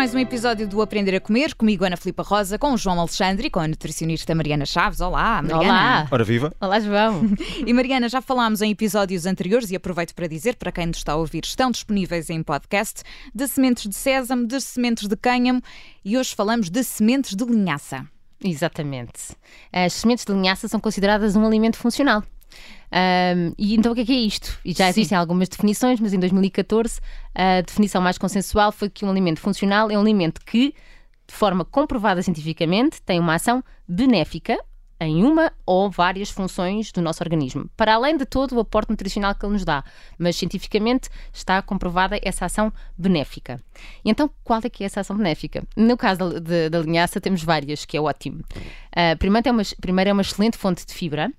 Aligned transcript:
mais 0.00 0.14
um 0.14 0.18
episódio 0.18 0.66
do 0.66 0.80
Aprender 0.80 1.14
a 1.14 1.20
Comer, 1.20 1.54
comigo 1.54 1.84
Ana 1.84 1.94
Filipa 1.94 2.22
Rosa, 2.22 2.58
com 2.58 2.72
o 2.72 2.76
João 2.78 2.98
Alexandre 2.98 3.48
e 3.48 3.50
com 3.50 3.60
a 3.60 3.68
nutricionista 3.68 4.34
Mariana 4.34 4.64
Chaves. 4.64 4.98
Olá, 5.02 5.42
Mariana. 5.42 5.58
Olá. 5.58 6.08
Ora 6.10 6.24
viva. 6.24 6.54
Olá, 6.58 6.80
João. 6.80 7.20
E 7.66 7.70
Mariana, 7.74 8.08
já 8.08 8.22
falámos 8.22 8.62
em 8.62 8.70
episódios 8.70 9.26
anteriores 9.26 9.70
e 9.70 9.76
aproveito 9.76 10.14
para 10.14 10.26
dizer, 10.26 10.56
para 10.56 10.72
quem 10.72 10.86
nos 10.86 10.96
está 10.96 11.12
a 11.12 11.16
ouvir, 11.16 11.44
estão 11.44 11.70
disponíveis 11.70 12.30
em 12.30 12.42
podcast, 12.42 13.02
de 13.34 13.46
sementes 13.46 13.86
de 13.90 13.94
sésamo, 13.94 14.46
de 14.46 14.58
sementes 14.62 15.06
de 15.06 15.16
cânhamo 15.16 15.60
e 16.02 16.16
hoje 16.16 16.34
falamos 16.34 16.70
de 16.70 16.82
sementes 16.82 17.36
de 17.36 17.44
linhaça. 17.44 18.06
Exatamente. 18.42 19.36
As 19.70 19.92
sementes 19.92 20.24
de 20.24 20.32
linhaça 20.32 20.66
são 20.66 20.80
consideradas 20.80 21.36
um 21.36 21.44
alimento 21.44 21.76
funcional. 21.76 22.22
Um, 22.92 23.54
e 23.56 23.74
então 23.74 23.92
o 23.92 23.94
que 23.94 24.00
é, 24.00 24.04
que 24.04 24.12
é 24.12 24.20
isto? 24.20 24.58
E 24.64 24.72
já 24.72 24.88
existem 24.88 25.16
algumas 25.16 25.48
definições, 25.48 26.00
mas 26.00 26.12
em 26.12 26.18
2014 26.18 27.00
a 27.34 27.60
definição 27.60 28.02
mais 28.02 28.18
consensual 28.18 28.72
foi 28.72 28.90
que 28.90 29.04
um 29.04 29.10
alimento 29.10 29.40
funcional 29.40 29.90
é 29.90 29.96
um 29.96 30.00
alimento 30.00 30.40
que, 30.44 30.74
de 31.26 31.34
forma 31.34 31.64
comprovada 31.64 32.20
cientificamente, 32.22 33.00
tem 33.02 33.20
uma 33.20 33.34
ação 33.34 33.62
benéfica 33.86 34.58
em 35.00 35.24
uma 35.24 35.50
ou 35.64 35.90
várias 35.90 36.28
funções 36.28 36.92
do 36.92 37.00
nosso 37.00 37.22
organismo, 37.22 37.70
para 37.74 37.94
além 37.94 38.18
de 38.18 38.26
todo 38.26 38.54
o 38.54 38.60
aporte 38.60 38.90
nutricional 38.90 39.34
que 39.34 39.44
ele 39.46 39.54
nos 39.54 39.64
dá. 39.64 39.82
Mas 40.18 40.36
cientificamente 40.36 41.08
está 41.32 41.62
comprovada 41.62 42.20
essa 42.22 42.44
ação 42.44 42.70
benéfica. 42.98 43.58
E 44.04 44.10
então, 44.10 44.30
qual 44.44 44.60
é 44.62 44.68
que 44.68 44.84
é 44.84 44.86
essa 44.86 45.00
ação 45.00 45.16
benéfica? 45.16 45.64
No 45.74 45.96
caso 45.96 46.38
da, 46.38 46.68
da 46.68 46.78
linhaça, 46.80 47.18
temos 47.18 47.42
várias, 47.42 47.86
que 47.86 47.96
é 47.96 48.00
ótimo. 48.00 48.40
Uh, 48.94 49.16
primeiro, 49.18 49.48
é 49.48 49.52
uma, 49.52 49.62
primeiro, 49.80 50.10
é 50.10 50.12
uma 50.12 50.22
excelente 50.22 50.58
fonte 50.58 50.84
de 50.84 50.92
fibra. 50.92 51.32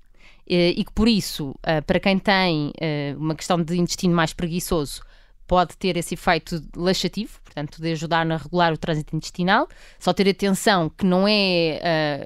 Eh, 0.48 0.74
e 0.76 0.84
que 0.84 0.92
por 0.92 1.08
isso, 1.08 1.54
eh, 1.62 1.80
para 1.80 2.00
quem 2.00 2.18
tem 2.18 2.72
eh, 2.80 3.14
uma 3.16 3.34
questão 3.34 3.62
de 3.62 3.78
intestino 3.78 4.14
mais 4.14 4.32
preguiçoso, 4.32 5.02
pode 5.52 5.76
ter 5.76 5.98
esse 5.98 6.14
efeito 6.14 6.62
laxativo, 6.74 7.38
portanto, 7.44 7.82
de 7.82 7.92
ajudar 7.92 8.26
a 8.32 8.36
regular 8.38 8.72
o 8.72 8.78
trânsito 8.78 9.14
intestinal. 9.14 9.68
Só 9.98 10.10
ter 10.14 10.26
atenção 10.26 10.88
que 10.88 11.04
não 11.04 11.28
é 11.28 11.78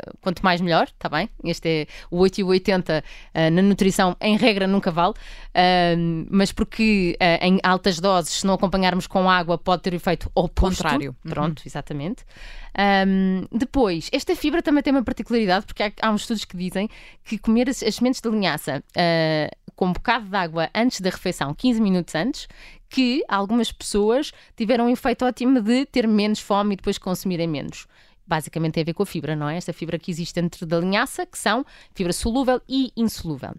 uh, 0.05 0.17
quanto 0.21 0.45
mais 0.45 0.61
melhor, 0.61 0.85
está 0.87 1.09
bem? 1.09 1.29
Este 1.43 1.69
é 1.69 1.87
o 2.09 2.19
8 2.19 2.39
e 2.39 2.45
o 2.45 2.47
80 2.47 3.03
uh, 3.03 3.51
na 3.51 3.63
nutrição, 3.63 4.17
em 4.21 4.37
regra, 4.37 4.69
nunca 4.69 4.93
vale, 4.93 5.15
uh, 5.15 6.27
mas 6.31 6.53
porque 6.53 7.19
em 7.41 7.59
altas 7.65 7.99
doses, 7.99 8.31
se 8.31 8.47
não 8.47 8.55
acompanharmos 8.55 9.09
com 9.09 9.29
água, 9.29 9.59
pode 9.59 9.83
ter 9.83 9.93
efeito 9.95 10.31
oposto. 10.33 10.85
Contrário. 10.85 11.17
Uhum. 11.25 11.31
Pronto, 11.33 11.59
uhum. 11.59 11.65
exatamente. 11.67 12.25
Um, 13.09 13.45
depois, 13.51 14.09
esta 14.13 14.37
fibra 14.37 14.63
também 14.63 14.85
tem 14.85 14.93
uma 14.93 15.03
particularidade, 15.03 15.67
porque 15.67 15.83
há, 15.83 15.91
há 16.01 16.13
uns 16.13 16.21
estudos 16.21 16.45
que 16.45 16.57
dizem 16.57 16.89
que 17.25 17.39
comer 17.39 17.69
as, 17.69 17.83
as 17.83 17.97
sementes 17.97 18.21
de 18.21 18.31
linhaça 18.31 18.85
com 19.77 19.87
um 19.87 19.93
bocado 19.93 20.27
de 20.27 20.37
água 20.37 20.71
antes 20.75 21.01
da 21.01 21.11
refeição, 21.11 21.55
15 21.55 21.81
minutos 21.81 22.15
antes, 22.15 22.49
que 22.89 23.23
algumas 23.29 23.71
pessoas 23.71 24.33
tiveram 24.57 24.87
um 24.87 24.91
efeito 24.91 25.25
ótimo 25.25 25.61
de 25.61 25.85
ter 25.87 26.09
menos 26.09 26.41
fome 26.41 26.73
e 26.73 26.77
depois 26.77 26.99
consumirem 26.99 27.47
menos 27.47 27.87
basicamente 28.27 28.75
tem 28.75 28.83
a 28.83 28.85
ver 28.85 28.95
com 28.95 29.03
a 29.03 29.07
fibra, 29.07 29.37
não 29.37 29.49
é? 29.49 29.57
Esta 29.57 29.73
fibra 29.73 29.99
que 29.99 30.11
existe 30.11 30.35
dentro 30.35 30.67
da 30.67 30.81
linhaça, 30.81 31.25
que 31.25 31.39
são 31.39 31.65
fibra 31.95 32.13
solúvel 32.13 32.61
e 32.69 32.93
insolúvel. 32.97 33.55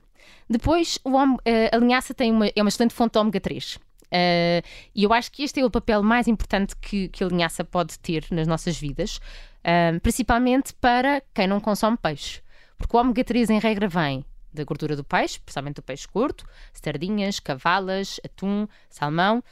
Depois, 0.50 1.00
eh, 1.46 1.70
a 1.74 1.78
linhaça 1.78 2.14
tem 2.14 2.31
uma, 2.31 2.48
é 2.48 2.62
uma 2.62 2.70
excelente 2.70 2.94
fonte 2.94 3.14
de 3.14 3.20
ômega 3.20 3.40
3. 3.40 3.76
Uh, 3.76 3.80
eh, 4.12 4.64
e 4.96 5.04
eu 5.04 5.14
acho 5.14 5.31
que 5.31 5.44
este 5.44 5.59
é 5.59 5.66
o 5.66 5.72
papel 5.72 6.04
mais 6.04 6.28
importante 6.28 6.76
que, 6.78 7.09
que 7.09 7.24
a 7.24 7.28
linhaça 7.28 7.64
pode 7.64 7.98
ter 8.00 8.26
nas 8.31 8.48
nossas 8.48 8.78
vidas, 8.78 9.18
uh, 9.18 10.00
principalmente 10.02 10.74
para 10.76 11.22
quem 11.34 11.48
não 11.48 11.59
consome 11.59 11.98
peixe. 11.98 12.42
Porque 12.78 12.96
o 12.96 13.00
ômega 13.00 13.24
3, 13.24 13.50
em 13.50 13.59
regra, 13.59 13.88
vem 13.88 14.26
da 14.53 14.64
gordura 14.64 14.95
do 14.95 15.03
peixe, 15.03 15.40
principalmente 15.40 15.76
do 15.76 15.84
peixe 15.84 16.08
curto, 16.08 16.45
sardinhas, 16.73 17.40
cavalas, 17.40 18.20
atum, 18.23 18.67
salmão 18.90 19.44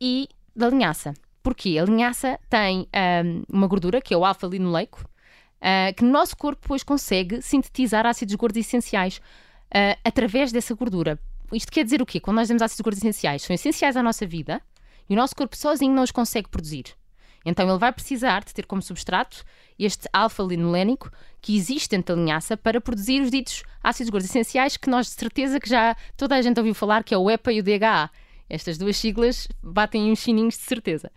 e 0.00 0.28
da 0.54 0.68
linhaça. 0.68 1.14
Porquê? 1.42 1.78
A 1.78 1.84
linhaça 1.84 2.38
tem 2.48 2.88
um, 3.24 3.42
uma 3.48 3.66
gordura 3.66 4.00
que 4.00 4.14
é 4.14 4.16
o 4.16 4.24
alfa-linoleico, 4.24 5.02
uh, 5.02 5.94
que 5.94 6.04
no 6.04 6.10
nosso 6.10 6.36
corpo 6.36 6.62
depois 6.62 6.82
consegue 6.82 7.42
sintetizar 7.42 8.06
ácidos 8.06 8.34
gordos 8.34 8.58
essenciais 8.58 9.18
uh, 9.18 9.98
através 10.04 10.52
dessa 10.52 10.74
gordura. 10.74 11.18
Isto 11.52 11.70
quer 11.70 11.84
dizer 11.84 12.00
o 12.00 12.06
quê? 12.06 12.18
Quando 12.18 12.36
nós 12.36 12.48
temos 12.48 12.62
ácidos 12.62 12.80
gordos 12.80 12.98
essenciais, 12.98 13.42
são 13.42 13.54
essenciais 13.54 13.96
à 13.96 14.02
nossa 14.02 14.26
vida 14.26 14.60
e 15.08 15.14
o 15.14 15.16
nosso 15.16 15.36
corpo 15.36 15.56
sozinho 15.56 15.94
não 15.94 16.02
os 16.02 16.10
consegue 16.10 16.48
produzir. 16.48 16.96
Então 17.44 17.68
ele 17.68 17.78
vai 17.78 17.92
precisar 17.92 18.44
de 18.44 18.54
ter 18.54 18.66
como 18.66 18.80
substrato 18.80 19.44
este 19.78 20.08
alfa-linolénico 20.12 21.10
que 21.40 21.56
existe 21.56 21.90
dentro 21.90 22.14
da 22.14 22.22
linhaça 22.22 22.56
para 22.56 22.80
produzir 22.80 23.20
os 23.20 23.30
ditos 23.30 23.62
ácidos 23.82 24.10
gordos 24.10 24.28
essenciais 24.28 24.76
que 24.76 24.88
nós 24.88 25.06
de 25.06 25.12
certeza 25.12 25.60
que 25.60 25.68
já 25.68 25.96
toda 26.16 26.34
a 26.36 26.42
gente 26.42 26.58
ouviu 26.58 26.74
falar, 26.74 27.04
que 27.04 27.14
é 27.14 27.18
o 27.18 27.30
EPA 27.30 27.52
e 27.52 27.60
o 27.60 27.62
DHA. 27.62 28.10
Estas 28.48 28.78
duas 28.78 28.96
siglas 28.96 29.48
batem 29.62 30.10
uns 30.10 30.20
sininhos 30.20 30.54
de 30.54 30.62
certeza. 30.62 31.10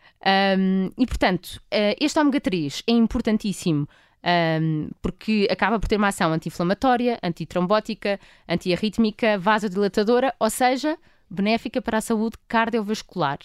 Um, 0.58 0.90
e 0.98 1.06
portanto, 1.06 1.62
uh, 1.66 1.96
este 2.00 2.20
ômega 2.20 2.40
3 2.40 2.84
é 2.88 2.92
importantíssimo 2.92 3.88
um, 4.62 4.90
porque 5.02 5.48
acaba 5.50 5.80
por 5.80 5.88
ter 5.88 5.98
uma 5.98 6.08
ação 6.08 6.32
anti-inflamatória, 6.32 7.20
antitrombótica, 7.22 8.20
antiarrítmica, 8.48 9.38
vasodilatadora, 9.38 10.34
ou 10.40 10.50
seja, 10.50 10.98
benéfica 11.30 11.82
para 11.82 11.98
a 11.98 12.02
saúde 12.02 12.38
cardiovascular. 12.48 13.40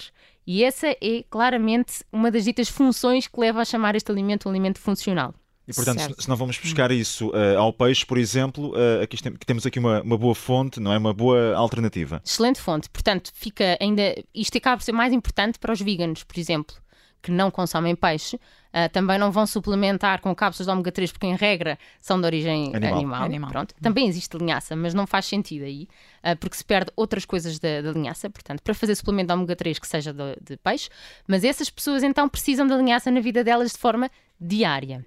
E 0.47 0.65
essa 0.65 0.89
é 0.89 1.25
claramente 1.31 2.05
uma 2.13 2.31
das 2.31 2.45
ditas 2.45 2.69
funções 2.69 3.27
que 3.27 3.41
leva 3.41 3.61
a 3.61 3.65
chamar 3.65 3.95
este 3.95 4.11
alimento 4.11 4.49
um 4.49 4.51
alimento 4.51 4.79
funcional. 4.79 5.35
E 5.67 5.73
portanto, 5.73 6.01
certo. 6.01 6.23
se 6.23 6.29
não 6.29 6.35
vamos 6.35 6.59
buscar 6.59 6.91
isso 6.91 7.29
uh, 7.29 7.59
ao 7.59 7.73
peixe, 7.73 8.05
por 8.05 8.19
exemplo, 8.19 8.73
uh, 8.73 9.03
aqui 9.03 9.23
tem, 9.23 9.33
temos 9.47 9.65
aqui 9.65 9.79
uma, 9.79 10.03
uma, 10.03 10.19
boa 10.19 10.35
fonte, 10.35 10.81
não 10.81 10.93
é? 10.93 10.99
Uma 10.99 11.15
boa 11.15 11.55
alternativa. 11.55 12.21
Excelente 12.25 12.61
fonte. 12.61 12.91
Portanto, 12.91 13.31
fica 13.33 13.79
ainda. 13.81 14.03
Isto 14.35 14.59
acaba 14.59 14.79
por 14.79 14.83
ser 14.83 14.93
mais 14.93 15.13
importante 15.13 15.61
para 15.61 15.73
os 15.73 15.81
veganos, 15.81 16.25
por 16.25 16.37
exemplo 16.39 16.82
que 17.23 17.31
não 17.31 17.51
consomem 17.51 17.95
peixe 17.95 18.37
uh, 18.37 18.89
também 18.93 19.19
não 19.19 19.31
vão 19.31 19.47
suplementar 19.47 20.21
com 20.21 20.35
cápsulas 20.35 20.67
de 20.67 20.73
ômega 20.73 20.91
3 20.91 21.13
porque 21.13 21.27
em 21.27 21.37
regra 21.37 21.79
são 22.01 22.21
de 22.21 22.27
origem 22.27 22.75
animal. 22.75 22.95
animal. 22.95 23.23
animal. 23.23 23.51
Pronto. 23.51 23.75
Também 23.81 24.09
existe 24.09 24.37
linhaça, 24.37 24.75
mas 24.75 24.93
não 24.93 25.07
faz 25.07 25.27
sentido 25.27 25.65
aí 25.65 25.89
uh, 26.25 26.37
porque 26.39 26.57
se 26.57 26.65
perde 26.65 26.91
outras 26.97 27.25
coisas 27.25 27.59
da, 27.59 27.81
da, 27.81 27.93
linhaça, 27.93 28.29
portanto, 28.29 28.61
para 28.63 28.75
fazer 28.75 28.95
suplemento 28.95 29.29
de 29.29 29.35
ômega 29.35 29.57
3 29.57 29.79
que 29.79 29.87
seja 29.87 30.13
de, 30.13 30.37
de 30.43 30.57
peixe, 30.57 30.91
mas 31.27 31.45
essas 31.45 31.71
pessoas 31.71 32.03
então 32.03 32.29
precisam 32.29 32.67
da 32.67 32.77
linhaça 32.77 33.11
na 33.11 33.21
vida 33.21 33.45
delas 33.45 33.73
de 33.73 33.79
forma 33.79 34.11
diária. 34.41 35.05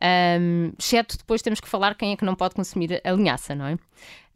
Um, 0.00 0.72
exceto 0.78 1.18
depois 1.18 1.42
temos 1.42 1.58
que 1.58 1.68
falar 1.68 1.96
quem 1.96 2.12
é 2.12 2.16
que 2.16 2.24
não 2.24 2.36
pode 2.36 2.54
consumir 2.54 3.00
a 3.02 3.10
linhaça, 3.10 3.54
não 3.54 3.66
é? 3.66 3.76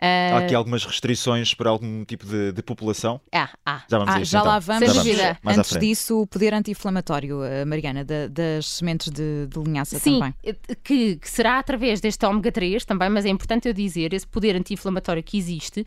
Uh... 0.03 0.35
Há 0.35 0.39
aqui 0.39 0.55
algumas 0.55 0.85
restrições 0.85 1.55
para 1.55 1.71
algum 1.71 2.05
tipo 2.05 2.27
de, 2.27 2.51
de 2.51 2.61
população? 2.61 3.21
Ah, 3.31 3.49
ah. 3.65 3.85
Já, 3.89 3.99
vamos 3.99 4.15
ah, 4.15 4.25
já 4.25 4.39
então. 4.41 4.51
lá 4.51 4.59
vamos. 4.59 4.93
Já 4.93 5.03
vamos. 5.03 5.39
Mais 5.45 5.59
Antes 5.59 5.79
disso, 5.79 6.23
o 6.23 6.27
poder 6.27 6.53
anti-inflamatório, 6.53 7.39
uh, 7.39 7.65
Mariana, 7.65 8.05
de, 8.05 8.29
das 8.29 8.67
sementes 8.67 9.13
de, 9.13 9.47
de 9.47 9.61
linhaça 9.61 10.01
Sim, 10.01 10.19
também. 10.19 10.35
Eh, 10.43 10.57
que, 10.83 11.17
que 11.17 11.31
será 11.31 11.61
através 11.61 12.01
deste 12.01 12.27
ômega 12.27 12.51
3 12.51 12.85
também, 12.85 13.09
mas 13.11 13.25
é 13.25 13.29
importante 13.29 13.69
eu 13.69 13.73
dizer, 13.73 14.13
esse 14.13 14.27
poder 14.27 14.57
anti-inflamatório 14.57 15.23
que 15.23 15.39
existe 15.39 15.85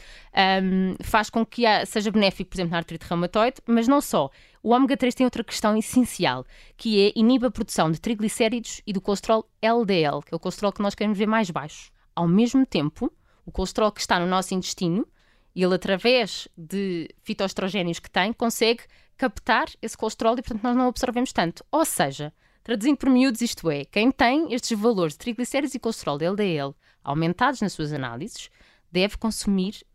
um, 0.63 0.95
faz 1.03 1.29
com 1.29 1.45
que 1.45 1.63
seja 1.85 2.09
benéfico, 2.09 2.51
por 2.51 2.55
exemplo, 2.55 2.71
na 2.71 2.77
artrite 2.77 3.05
reumatoide, 3.09 3.57
mas 3.67 3.85
não 3.85 3.99
só. 3.99 4.29
O 4.63 4.69
ômega 4.69 4.95
3 4.95 5.13
tem 5.13 5.25
outra 5.25 5.43
questão 5.43 5.75
essencial, 5.75 6.45
que 6.77 7.05
é 7.05 7.11
inibe 7.17 7.47
a 7.47 7.51
produção 7.51 7.91
de 7.91 7.99
triglicéridos 7.99 8.81
e 8.87 8.93
do 8.93 9.01
colesterol 9.01 9.45
LDL, 9.61 10.21
que 10.25 10.33
é 10.33 10.37
o 10.37 10.39
colesterol 10.39 10.71
que 10.71 10.81
nós 10.81 10.95
queremos 10.95 11.17
ver 11.17 11.27
mais 11.27 11.51
baixo. 11.51 11.91
Ao 12.15 12.27
mesmo 12.27 12.65
tempo, 12.65 13.11
o 13.45 13.51
colesterol 13.51 13.91
que 13.91 14.01
está 14.01 14.19
no 14.19 14.25
nosso 14.25 14.53
intestino, 14.53 15.07
ele, 15.55 15.75
através 15.75 16.47
de 16.57 17.09
fitoestrogénios 17.23 17.99
que 17.99 18.09
tem, 18.09 18.33
consegue 18.33 18.83
captar 19.17 19.67
esse 19.81 19.95
colesterol 19.95 20.33
e, 20.33 20.41
portanto, 20.41 20.63
nós 20.63 20.75
não 20.75 20.87
absorvemos 20.87 21.31
tanto. 21.31 21.63
Ou 21.71 21.85
seja, 21.85 22.33
traduzindo 22.63 22.97
por 22.97 23.09
miúdos, 23.09 23.41
isto 23.41 23.69
é, 23.69 23.85
quem 23.85 24.11
tem 24.11 24.53
estes 24.53 24.77
valores 24.77 25.13
de 25.13 25.19
triglicéridos 25.19 25.73
e 25.73 25.79
colesterol 25.79 26.17
de 26.17 26.25
LDL 26.25 26.75
aumentados 27.03 27.61
nas 27.61 27.71
suas 27.71 27.93
análises, 27.93 28.49
deve 28.91 29.17
consumir 29.17 29.85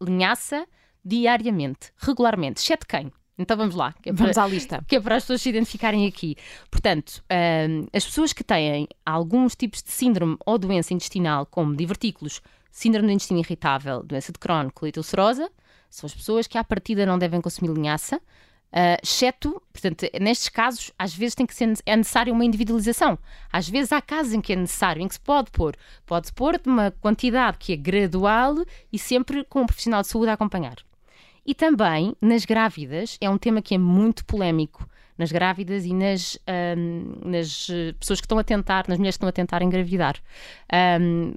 linhaça 0.00 0.66
diariamente, 1.04 1.92
regularmente, 1.98 2.60
exceto 2.60 2.86
quem? 2.86 3.12
Então 3.36 3.56
vamos 3.56 3.74
lá. 3.74 3.92
É 4.04 4.12
para, 4.12 4.22
vamos 4.22 4.38
à 4.38 4.46
lista. 4.46 4.84
Que 4.86 4.96
é 4.96 5.00
para 5.00 5.16
as 5.16 5.24
pessoas 5.24 5.42
se 5.42 5.48
identificarem 5.48 6.06
aqui. 6.06 6.36
Portanto, 6.70 7.22
um, 7.68 7.86
as 7.92 8.04
pessoas 8.04 8.32
que 8.32 8.44
têm 8.44 8.86
alguns 9.04 9.56
tipos 9.56 9.82
de 9.82 9.90
síndrome 9.90 10.36
ou 10.46 10.56
doença 10.56 10.94
intestinal, 10.94 11.44
como 11.44 11.74
divertículos, 11.74 12.40
síndrome 12.74 13.06
do 13.06 13.12
intestino 13.12 13.38
irritável, 13.38 14.02
doença 14.02 14.32
de 14.32 14.38
Crohn, 14.38 14.68
colite 14.68 14.98
ulcerosa, 14.98 15.48
são 15.88 16.08
as 16.08 16.14
pessoas 16.14 16.48
que 16.48 16.58
à 16.58 16.64
partida 16.64 17.06
não 17.06 17.16
devem 17.16 17.40
consumir 17.40 17.72
linhaça, 17.72 18.16
uh, 18.16 19.00
exceto, 19.00 19.62
portanto, 19.72 20.04
nestes 20.20 20.48
casos, 20.48 20.90
às 20.98 21.14
vezes 21.14 21.36
tem 21.36 21.46
que 21.46 21.54
ser 21.54 21.72
é 21.86 21.96
necessário 21.96 22.32
uma 22.34 22.44
individualização. 22.44 23.16
Às 23.52 23.68
vezes 23.68 23.92
há 23.92 24.02
casos 24.02 24.32
em 24.32 24.40
que 24.40 24.52
é 24.52 24.56
necessário, 24.56 25.00
em 25.00 25.06
que 25.06 25.14
se 25.14 25.20
pode 25.20 25.52
pôr. 25.52 25.76
Pode-se 26.04 26.32
pôr 26.32 26.58
de 26.58 26.68
uma 26.68 26.90
quantidade 26.90 27.58
que 27.58 27.72
é 27.72 27.76
gradual 27.76 28.56
e 28.92 28.98
sempre 28.98 29.44
com 29.44 29.60
um 29.62 29.66
profissional 29.66 30.02
de 30.02 30.08
saúde 30.08 30.30
a 30.30 30.32
acompanhar. 30.32 30.76
E 31.46 31.54
também 31.54 32.16
nas 32.20 32.44
grávidas, 32.44 33.16
é 33.20 33.30
um 33.30 33.38
tema 33.38 33.62
que 33.62 33.76
é 33.76 33.78
muito 33.78 34.24
polémico 34.24 34.84
nas 35.16 35.30
grávidas 35.30 35.84
e 35.84 35.94
nas, 35.94 36.36
um, 36.76 37.30
nas 37.30 37.68
pessoas 38.00 38.20
que 38.20 38.26
estão 38.26 38.38
a 38.38 38.42
tentar, 38.42 38.86
nas 38.88 38.98
mulheres 38.98 39.14
que 39.14 39.18
estão 39.18 39.28
a 39.28 39.32
tentar 39.32 39.62
engravidar. 39.62 40.16
Um, 41.00 41.34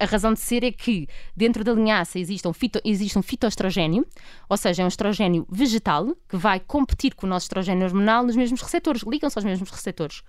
a, 0.00 0.04
razão 0.04 0.32
de 0.32 0.40
ser 0.40 0.64
é 0.64 0.72
que 0.72 1.08
dentro 1.36 1.62
da 1.62 1.72
linhaça 1.72 2.18
existe 2.18 2.46
um, 2.46 2.52
fito, 2.52 2.80
existe 2.84 3.18
um 3.18 3.22
fitoestrogénio, 3.22 4.06
ou 4.48 4.56
seja, 4.56 4.82
é 4.82 4.84
um 4.84 4.88
estrogénio 4.88 5.46
vegetal 5.50 6.16
que 6.28 6.36
vai 6.36 6.60
competir 6.60 7.14
com 7.14 7.26
o 7.26 7.30
nosso 7.30 7.44
estrogénio 7.44 7.86
hormonal 7.86 8.24
nos 8.24 8.36
mesmos 8.36 8.60
receptores, 8.60 9.02
ligam-se 9.02 9.38
aos 9.38 9.44
mesmos 9.44 9.70
receptores 9.70 10.22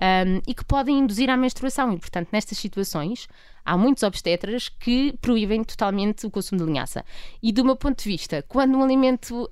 um, 0.00 0.40
e 0.46 0.54
que 0.54 0.64
podem 0.64 0.98
induzir 0.98 1.28
a 1.30 1.36
menstruação. 1.36 1.92
E, 1.92 1.98
portanto, 1.98 2.28
nestas 2.32 2.58
situações, 2.58 3.28
há 3.64 3.76
muitos 3.76 4.02
obstetras 4.02 4.68
que 4.68 5.14
proíbem 5.20 5.64
totalmente 5.64 6.26
o 6.26 6.30
consumo 6.30 6.60
de 6.60 6.66
linhaça. 6.66 7.04
E 7.42 7.52
do 7.52 7.64
meu 7.64 7.76
ponto 7.76 8.02
de 8.02 8.08
vista, 8.08 8.44
quando 8.48 8.76
um 8.76 8.82
alimento 8.82 9.44
uh, 9.44 9.48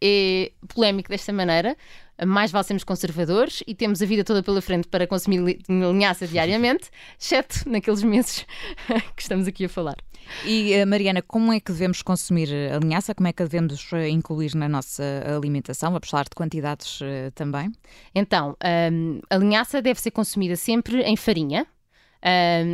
é 0.00 0.52
polémico 0.68 1.08
desta 1.08 1.32
maneira, 1.32 1.76
mais 2.26 2.50
vale 2.50 2.64
sermos 2.64 2.84
conservadores 2.84 3.62
e 3.66 3.74
temos 3.74 4.02
a 4.02 4.06
vida 4.06 4.24
toda 4.24 4.42
pela 4.42 4.60
frente 4.60 4.88
para 4.88 5.06
consumir 5.06 5.58
linhaça 5.68 6.26
diariamente, 6.26 6.90
exceto 7.18 7.68
naqueles 7.68 8.02
meses 8.02 8.46
que 9.16 9.22
estamos 9.22 9.46
aqui 9.46 9.64
a 9.64 9.68
falar. 9.68 9.96
E 10.44 10.72
eh, 10.72 10.86
Mariana, 10.86 11.20
como 11.20 11.52
é 11.52 11.58
que 11.58 11.72
devemos 11.72 12.00
consumir 12.00 12.48
a 12.72 12.78
linhaça? 12.78 13.14
Como 13.14 13.26
é 13.26 13.32
que 13.32 13.42
devemos 13.42 13.92
eh, 13.92 14.08
incluir 14.08 14.54
na 14.54 14.68
nossa 14.68 15.02
alimentação? 15.36 15.90
Vamos 15.90 16.08
falar 16.08 16.24
de 16.24 16.30
quantidades 16.30 17.00
também? 17.34 17.72
Então, 18.14 18.56
um, 18.92 19.20
a 19.28 19.36
linhaça 19.36 19.82
deve 19.82 20.00
ser 20.00 20.12
consumida 20.12 20.54
sempre 20.54 21.02
em 21.02 21.16
farinha, 21.16 21.66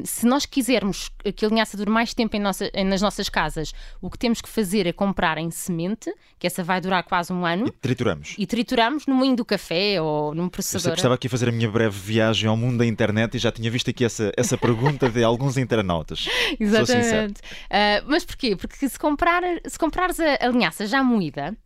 se 0.04 0.26
nós 0.26 0.44
quisermos 0.44 1.10
que 1.34 1.44
a 1.44 1.48
linhaça 1.48 1.76
dure 1.76 1.90
mais 1.90 2.12
tempo 2.12 2.36
em 2.36 2.40
nossa, 2.40 2.70
nas 2.86 3.00
nossas 3.00 3.28
casas, 3.28 3.72
o 4.00 4.10
que 4.10 4.18
temos 4.18 4.40
que 4.40 4.48
fazer 4.48 4.86
é 4.86 4.92
comprar 4.92 5.38
em 5.38 5.50
semente, 5.50 6.12
que 6.38 6.46
essa 6.46 6.62
vai 6.62 6.80
durar 6.80 7.02
quase 7.02 7.32
um 7.32 7.44
ano. 7.44 7.66
E 7.66 7.70
trituramos. 7.70 8.34
E 8.38 8.46
trituramos 8.46 9.06
no 9.06 9.14
moinho 9.14 9.36
do 9.36 9.44
café 9.44 10.00
ou 10.00 10.34
num 10.34 10.48
processador. 10.48 10.92
Eu 10.92 10.94
estava 10.94 11.14
aqui 11.14 11.26
a 11.26 11.30
fazer 11.30 11.48
a 11.48 11.52
minha 11.52 11.70
breve 11.70 11.98
viagem 11.98 12.48
ao 12.48 12.56
mundo 12.56 12.78
da 12.78 12.86
internet 12.86 13.36
e 13.36 13.38
já 13.38 13.50
tinha 13.50 13.70
visto 13.70 13.90
aqui 13.90 14.04
essa, 14.04 14.32
essa 14.36 14.56
pergunta 14.56 15.08
de 15.08 15.22
alguns 15.22 15.56
internautas. 15.56 16.28
Exatamente. 16.58 17.40
Uh, 17.40 18.04
mas 18.06 18.24
porquê? 18.24 18.56
Porque 18.56 18.88
se, 18.88 18.98
comprar, 18.98 19.42
se 19.66 19.78
comprares 19.78 20.20
a, 20.20 20.38
a 20.40 20.48
linhaça 20.48 20.86
já 20.86 21.02
moída, 21.02 21.56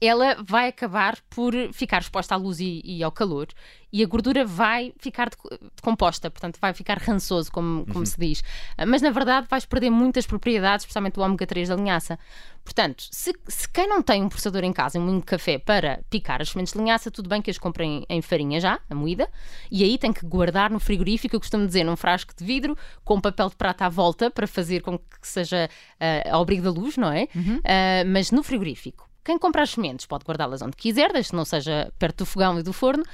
ela 0.00 0.36
vai 0.42 0.68
acabar 0.68 1.18
por 1.28 1.52
ficar 1.72 2.00
exposta 2.00 2.34
à 2.34 2.38
luz 2.38 2.60
e, 2.60 2.80
e 2.84 3.02
ao 3.02 3.10
calor 3.10 3.48
e 3.92 4.02
a 4.02 4.06
gordura 4.06 4.44
vai 4.44 4.92
ficar 4.98 5.30
decomposta, 5.74 6.30
portanto 6.30 6.58
vai 6.60 6.74
ficar 6.74 6.98
rançoso, 6.98 7.50
como, 7.50 7.86
como 7.86 8.00
uhum. 8.00 8.06
se 8.06 8.18
diz. 8.18 8.44
Ah, 8.76 8.84
mas 8.84 9.00
na 9.00 9.10
verdade 9.10 9.46
vais 9.48 9.64
perder 9.64 9.90
muitas 9.90 10.26
propriedades, 10.26 10.84
especialmente 10.84 11.18
o 11.18 11.22
ômega 11.22 11.46
3 11.46 11.68
da 11.68 11.76
linhaça. 11.76 12.18
Portanto, 12.62 13.04
se, 13.10 13.32
se 13.46 13.66
quem 13.68 13.88
não 13.88 14.02
tem 14.02 14.22
um 14.22 14.28
processador 14.28 14.62
em 14.62 14.72
casa, 14.74 14.98
um 14.98 15.20
café 15.22 15.58
para 15.58 16.00
picar 16.10 16.42
as 16.42 16.50
sementes 16.50 16.74
de 16.74 16.78
linhaça, 16.78 17.10
tudo 17.10 17.28
bem 17.28 17.40
que 17.40 17.50
as 17.50 17.56
comprem 17.56 18.04
em 18.10 18.20
farinha 18.20 18.60
já, 18.60 18.78
a 18.90 18.94
moída, 18.94 19.28
e 19.70 19.82
aí 19.82 19.96
tem 19.96 20.12
que 20.12 20.26
guardar 20.26 20.70
no 20.70 20.78
frigorífico, 20.78 21.34
eu 21.34 21.40
costumo 21.40 21.66
dizer, 21.66 21.84
num 21.84 21.96
frasco 21.96 22.34
de 22.36 22.44
vidro, 22.44 22.76
com 23.04 23.18
papel 23.18 23.48
de 23.48 23.56
prata 23.56 23.86
à 23.86 23.88
volta, 23.88 24.30
para 24.30 24.46
fazer 24.46 24.82
com 24.82 24.98
que 24.98 25.06
seja 25.22 25.68
uh, 25.94 26.34
ao 26.34 26.42
abrigo 26.42 26.62
da 26.62 26.70
luz, 26.70 26.98
não 26.98 27.10
é? 27.10 27.26
Uhum. 27.34 27.56
Uh, 27.56 28.12
mas 28.12 28.30
no 28.30 28.42
frigorífico. 28.42 29.07
Quem 29.28 29.38
compra 29.38 29.60
as 29.60 29.68
sementes 29.68 30.06
pode 30.06 30.24
guardá-las 30.24 30.62
onde 30.62 30.74
quiser, 30.74 31.12
desde 31.12 31.32
que 31.32 31.36
não 31.36 31.44
seja 31.44 31.92
perto 31.98 32.20
do 32.20 32.24
fogão 32.24 32.58
e 32.58 32.62
do 32.62 32.72
forno. 32.72 33.04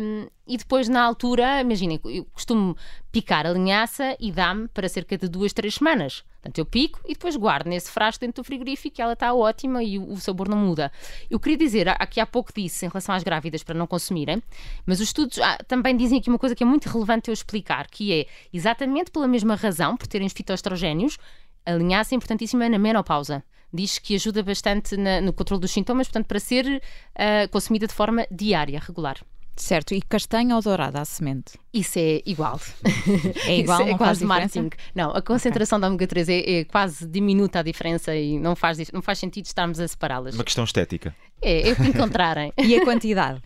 Um, 0.00 0.26
e 0.46 0.56
depois, 0.56 0.88
na 0.88 1.02
altura, 1.02 1.60
imaginem, 1.60 2.00
eu 2.06 2.24
costumo 2.32 2.74
picar 3.12 3.44
a 3.44 3.50
linhaça 3.50 4.16
e 4.18 4.32
dá-me 4.32 4.66
para 4.68 4.88
cerca 4.88 5.18
de 5.18 5.28
duas, 5.28 5.52
três 5.52 5.74
semanas. 5.74 6.24
Portanto, 6.40 6.56
eu 6.56 6.64
pico 6.64 7.00
e 7.04 7.12
depois 7.12 7.36
guardo 7.36 7.66
nesse 7.66 7.90
frasco 7.90 8.22
dentro 8.22 8.42
do 8.42 8.46
frigorífico 8.46 8.98
e 8.98 9.02
ela 9.02 9.12
está 9.12 9.34
ótima 9.34 9.84
e 9.84 9.98
o, 9.98 10.16
sabor 10.16 10.48
não 10.48 10.56
muda. 10.56 10.90
Eu 11.28 11.38
queria 11.38 11.58
dizer, 11.58 11.86
aqui 11.86 12.18
há 12.18 12.24
pouco 12.24 12.50
disse 12.56 12.86
em 12.86 12.88
relação 12.88 13.14
às 13.14 13.22
grávidas 13.22 13.62
para 13.62 13.74
não 13.74 13.86
consumirem, 13.86 14.42
mas 14.86 15.00
os 15.00 15.08
estudos 15.08 15.38
ah, 15.38 15.58
também 15.68 15.94
dizem 15.94 16.18
aqui 16.18 16.30
uma 16.30 16.38
coisa 16.38 16.54
que 16.54 16.62
é 16.62 16.66
muito 16.66 16.88
relevante 16.88 17.28
eu 17.28 17.34
explicar, 17.34 17.88
que 17.88 18.10
é 18.10 18.26
exatamente 18.50 19.10
pela 19.10 19.28
mesma 19.28 19.54
razão, 19.54 19.98
por 19.98 20.06
terem 20.06 20.26
os 20.26 20.32
fitoestrogénios, 20.32 21.18
a 21.66 21.72
linhaça 21.72 22.14
é 22.14 22.16
importantíssima 22.16 22.66
na 22.70 22.78
menopausa 22.78 23.44
diz 23.72 23.98
que 23.98 24.14
ajuda 24.14 24.42
bastante 24.42 24.96
na, 24.96 25.20
no 25.20 25.32
controle 25.32 25.60
dos 25.60 25.70
sintomas, 25.70 26.06
portanto, 26.08 26.26
para 26.26 26.40
ser 26.40 26.66
uh, 26.66 27.48
consumida 27.50 27.86
de 27.86 27.94
forma 27.94 28.26
diária, 28.30 28.80
regular. 28.80 29.18
Certo, 29.54 29.92
e 29.92 30.00
castanha 30.00 30.56
ou 30.56 30.62
dourada 30.62 31.00
a 31.00 31.04
semente? 31.04 31.58
Isso 31.72 31.98
é 31.98 32.22
igual. 32.24 32.60
É 33.46 33.58
igual, 33.58 33.82
é 33.82 33.96
quase 33.96 34.24
marketing. 34.24 34.70
Não, 34.94 35.10
a 35.10 35.20
concentração 35.20 35.76
okay. 35.76 35.82
da 35.82 35.88
ômega 35.88 36.06
3 36.06 36.28
é, 36.28 36.50
é, 36.60 36.64
quase 36.64 37.06
diminuta 37.06 37.58
a 37.58 37.62
diferença 37.62 38.14
e 38.14 38.38
não 38.38 38.54
faz, 38.54 38.78
não 38.92 39.02
faz 39.02 39.18
sentido 39.18 39.46
estarmos 39.46 39.80
a 39.80 39.86
separá-las. 39.86 40.34
Uma 40.34 40.44
questão 40.44 40.64
estética. 40.64 41.14
É, 41.40 41.68
é 41.68 41.72
o 41.72 41.76
que 41.76 41.88
encontrarem. 41.88 42.52
e 42.58 42.74
a 42.76 42.84
quantidade? 42.84 43.42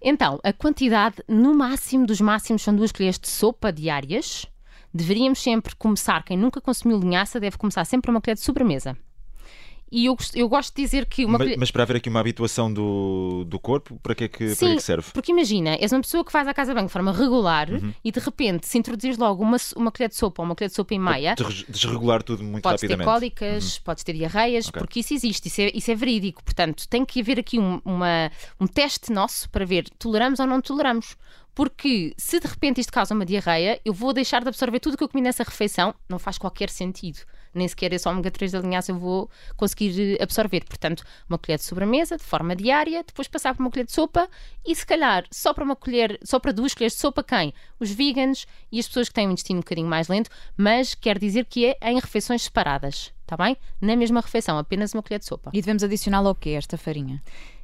Então, 0.00 0.40
a 0.42 0.52
quantidade, 0.52 1.16
no 1.28 1.54
máximo 1.54 2.06
dos 2.06 2.20
máximos, 2.20 2.62
são 2.62 2.74
duas 2.74 2.92
colheres 2.92 3.18
de 3.18 3.28
sopa 3.28 3.72
diárias. 3.72 4.46
Deveríamos 4.92 5.40
sempre 5.40 5.74
começar, 5.76 6.22
quem 6.24 6.36
nunca 6.36 6.60
consumiu 6.60 6.98
linhaça, 6.98 7.40
deve 7.40 7.56
começar 7.56 7.84
sempre 7.84 8.10
uma 8.10 8.20
colher 8.20 8.34
de 8.34 8.42
sobremesa. 8.42 8.96
E 9.92 10.06
eu, 10.06 10.16
eu 10.34 10.48
gosto 10.48 10.74
de 10.74 10.82
dizer 10.82 11.04
que 11.04 11.22
uma 11.22 11.36
mas, 11.36 11.54
mas, 11.54 11.70
para 11.70 11.82
haver 11.82 11.96
aqui 11.96 12.08
uma 12.08 12.18
habituação 12.18 12.72
do, 12.72 13.44
do 13.46 13.58
corpo, 13.60 14.00
para 14.02 14.14
que, 14.14 14.24
é 14.24 14.28
que, 14.28 14.48
Sim, 14.48 14.56
para 14.56 14.68
que, 14.68 14.72
é 14.72 14.76
que 14.76 14.82
serve? 14.82 15.10
Porque 15.12 15.32
imagina, 15.32 15.76
és 15.78 15.92
uma 15.92 16.00
pessoa 16.00 16.24
que 16.24 16.32
faz 16.32 16.48
a 16.48 16.54
casa 16.54 16.72
banho 16.72 16.86
de 16.86 16.92
forma 16.92 17.12
regular 17.12 17.70
uhum. 17.70 17.92
e 18.02 18.10
de 18.10 18.18
repente 18.18 18.66
se 18.66 18.78
introduzir 18.78 19.18
logo 19.18 19.42
uma, 19.42 19.58
uma 19.76 19.92
colher 19.92 20.08
de 20.08 20.16
sopa 20.16 20.40
ou 20.40 20.46
uma 20.46 20.54
colher 20.54 20.70
de 20.70 20.74
sopa 20.74 20.94
e 20.94 20.98
meia. 20.98 21.34
Desregular 21.68 22.22
tudo 22.22 22.42
muito 22.42 22.62
podes 22.62 22.80
rapidamente. 22.80 23.04
Podes 23.04 23.20
ter 23.20 23.34
cólicas, 23.34 23.76
uhum. 23.76 23.82
podes 23.84 24.04
ter 24.04 24.12
diarreias, 24.14 24.68
okay. 24.68 24.80
porque 24.80 25.00
isso 25.00 25.12
existe, 25.12 25.48
isso 25.48 25.60
é, 25.60 25.70
isso 25.74 25.90
é 25.90 25.94
verídico. 25.94 26.42
Portanto, 26.42 26.88
tem 26.88 27.04
que 27.04 27.20
haver 27.20 27.38
aqui 27.38 27.58
um, 27.58 27.78
uma, 27.84 28.30
um 28.58 28.66
teste 28.66 29.12
nosso 29.12 29.50
para 29.50 29.66
ver 29.66 29.90
toleramos 29.98 30.40
ou 30.40 30.46
não 30.46 30.62
toleramos. 30.62 31.16
Porque 31.54 32.14
se 32.16 32.40
de 32.40 32.46
repente 32.46 32.80
isto 32.80 32.92
causa 32.92 33.14
uma 33.14 33.26
diarreia, 33.26 33.80
eu 33.84 33.92
vou 33.92 34.12
deixar 34.12 34.42
de 34.42 34.48
absorver 34.48 34.80
tudo 34.80 34.94
o 34.94 34.96
que 34.96 35.04
eu 35.04 35.08
comi 35.08 35.22
nessa 35.22 35.42
refeição, 35.42 35.94
não 36.08 36.18
faz 36.18 36.38
qualquer 36.38 36.70
sentido 36.70 37.20
nem 37.54 37.68
sequer 37.68 37.92
esse 37.92 38.08
ômega 38.08 38.30
3 38.30 38.52
da 38.52 38.60
linhaça 38.60 38.92
eu 38.92 38.98
vou 38.98 39.30
conseguir 39.56 40.16
eh, 40.18 40.22
absorver. 40.22 40.64
Portanto, 40.64 41.04
uma 41.28 41.38
colher 41.38 41.58
de 41.58 41.64
sobremesa 41.64 42.16
de 42.16 42.22
forma 42.22 42.56
diária, 42.56 43.02
depois 43.06 43.28
passar 43.28 43.54
para 43.54 43.62
uma 43.62 43.70
colher 43.70 43.86
de 43.86 43.92
sopa 43.92 44.28
e 44.64 44.74
se 44.74 44.86
calhar 44.86 45.24
só 45.30 45.52
para 45.52 45.64
uma 45.64 45.76
colher, 45.76 46.18
só 46.24 46.38
para 46.38 46.52
duas 46.52 46.74
colheres 46.74 46.94
de 46.94 47.00
sopa 47.00 47.22
quem? 47.22 47.52
Os 47.78 47.90
veganos 47.90 48.46
e 48.70 48.78
as 48.78 48.86
pessoas 48.86 49.08
que 49.08 49.14
têm 49.14 49.28
um 49.28 49.32
intestino 49.32 49.58
um 49.58 49.62
bocadinho 49.62 49.88
mais 49.88 50.08
lento, 50.08 50.30
mas 50.56 50.94
quer 50.94 51.18
dizer 51.18 51.44
que 51.44 51.66
é 51.66 51.90
em 51.90 51.98
refeições 51.98 52.42
separadas, 52.42 53.12
está 53.22 53.36
bem? 53.36 53.56
Na 53.80 53.96
mesma 53.96 54.20
refeição, 54.20 54.58
apenas 54.58 54.94
uma 54.94 55.02
colher 55.02 55.18
de 55.18 55.26
sopa. 55.26 55.50
E 55.52 55.60
devemos 55.60 55.82
adicionar 55.82 56.18
ao 56.18 56.34
quê 56.34 56.50
esta 56.50 56.78
farinha? 56.78 57.22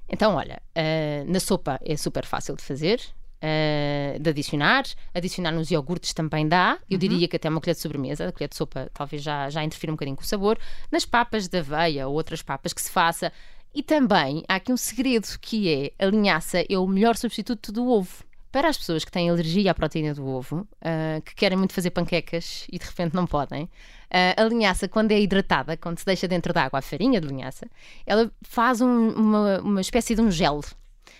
Então, 0.08 0.34
olha, 0.34 0.62
uh, 0.74 1.30
na 1.30 1.38
sopa 1.38 1.78
é 1.84 1.96
super 1.96 2.24
fácil 2.24 2.56
de 2.56 2.62
fazer 2.62 3.00
uh, 3.42 4.18
de 4.18 4.30
adicionar. 4.30 4.84
Adicionar 5.14 5.52
nos 5.52 5.70
iogurtes 5.70 6.12
também 6.12 6.46
dá. 6.46 6.78
Eu 6.88 6.94
uhum. 6.94 6.98
diria 6.98 7.28
que 7.28 7.36
até 7.36 7.48
uma 7.48 7.60
colher 7.60 7.74
de 7.74 7.80
sobremesa, 7.80 8.28
a 8.28 8.32
colher 8.32 8.48
de 8.48 8.56
sopa 8.56 8.90
talvez 8.92 9.22
já, 9.22 9.48
já 9.50 9.64
interfira 9.64 9.92
um 9.92 9.96
bocadinho 9.96 10.16
com 10.16 10.22
o 10.22 10.26
sabor. 10.26 10.58
Nas 10.90 11.04
papas 11.04 11.48
de 11.48 11.58
aveia 11.58 12.08
ou 12.08 12.14
outras 12.14 12.42
papas 12.42 12.72
que 12.72 12.80
se 12.80 12.90
faça. 12.90 13.32
E 13.74 13.82
também 13.82 14.42
há 14.48 14.56
aqui 14.56 14.72
um 14.72 14.76
segredo 14.76 15.28
que 15.40 15.92
é 15.98 16.04
a 16.04 16.08
linhaça 16.08 16.64
é 16.68 16.78
o 16.78 16.86
melhor 16.86 17.16
substituto 17.16 17.70
do 17.70 17.86
ovo. 17.86 18.24
Para 18.50 18.68
as 18.68 18.78
pessoas 18.78 19.04
que 19.04 19.12
têm 19.12 19.28
alergia 19.28 19.70
à 19.70 19.74
proteína 19.74 20.14
do 20.14 20.26
ovo, 20.26 20.60
uh, 20.60 21.20
que 21.22 21.34
querem 21.34 21.58
muito 21.58 21.74
fazer 21.74 21.90
panquecas 21.90 22.66
e 22.72 22.78
de 22.78 22.84
repente 22.86 23.14
não 23.14 23.26
podem, 23.26 23.64
uh, 23.64 24.40
a 24.40 24.44
linhaça, 24.44 24.88
quando 24.88 25.12
é 25.12 25.20
hidratada, 25.20 25.76
quando 25.76 25.98
se 25.98 26.06
deixa 26.06 26.26
dentro 26.26 26.54
da 26.54 26.64
água 26.64 26.78
a 26.78 26.82
farinha 26.82 27.20
de 27.20 27.28
linhaça, 27.28 27.68
ela 28.06 28.32
faz 28.40 28.80
um, 28.80 29.10
uma, 29.10 29.60
uma 29.60 29.80
espécie 29.82 30.14
de 30.14 30.22
um 30.22 30.30
gel 30.30 30.62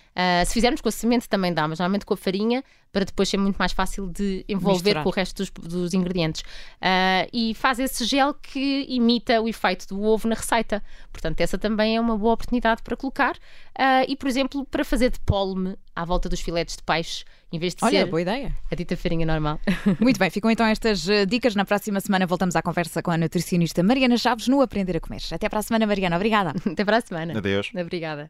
Uh, 0.09 0.45
se 0.45 0.53
fizermos 0.53 0.81
com 0.81 0.89
a 0.89 0.91
semente 0.91 1.29
também 1.29 1.53
dá, 1.53 1.67
mas 1.67 1.79
normalmente 1.79 2.05
com 2.05 2.13
a 2.13 2.17
farinha, 2.17 2.63
para 2.91 3.05
depois 3.05 3.29
ser 3.29 3.37
muito 3.37 3.57
mais 3.57 3.71
fácil 3.71 4.07
de 4.07 4.43
envolver 4.49 4.95
Misturar. 4.95 5.03
com 5.03 5.09
o 5.09 5.13
resto 5.13 5.37
dos, 5.37 5.49
dos 5.51 5.93
ingredientes. 5.93 6.41
Uh, 6.41 7.29
e 7.31 7.53
faz 7.53 7.79
esse 7.79 8.03
gel 8.03 8.33
que 8.33 8.85
imita 8.89 9.39
o 9.41 9.47
efeito 9.47 9.87
do 9.87 10.01
ovo 10.03 10.27
na 10.27 10.35
receita. 10.35 10.83
Portanto, 11.11 11.39
essa 11.41 11.57
também 11.57 11.95
é 11.95 12.01
uma 12.01 12.17
boa 12.17 12.33
oportunidade 12.33 12.81
para 12.81 12.97
colocar. 12.97 13.35
Uh, 13.77 14.05
e, 14.07 14.15
por 14.15 14.27
exemplo, 14.27 14.65
para 14.65 14.83
fazer 14.83 15.11
de 15.11 15.19
polme 15.19 15.75
à 15.95 16.03
volta 16.03 16.27
dos 16.27 16.41
filetes 16.41 16.75
de 16.75 16.83
peixe, 16.83 17.23
em 17.51 17.59
vez 17.59 17.75
de 17.75 17.83
Olha, 17.83 17.99
ser 17.99 18.05
boa 18.05 18.21
ideia. 18.21 18.55
a 18.71 18.75
dita 18.75 18.97
farinha 18.97 19.25
normal. 19.25 19.59
Muito 19.99 20.19
bem, 20.19 20.29
ficam 20.29 20.49
então 20.49 20.65
estas 20.65 21.05
dicas. 21.27 21.55
Na 21.55 21.65
próxima 21.65 21.99
semana 21.99 22.25
voltamos 22.25 22.55
à 22.55 22.61
conversa 22.61 23.01
com 23.01 23.11
a 23.11 23.17
nutricionista 23.17 23.83
Mariana 23.83 24.17
Chaves 24.17 24.47
no 24.47 24.61
Aprender 24.61 24.97
a 24.97 24.99
Comer. 24.99 25.21
Até 25.31 25.47
para 25.47 25.59
a 25.59 25.63
semana, 25.63 25.85
Mariana. 25.85 26.15
Obrigada. 26.15 26.53
Até 26.65 26.83
para 26.83 26.97
a 26.97 27.01
semana. 27.01 27.37
Adeus. 27.37 27.71
Obrigada. 27.75 28.29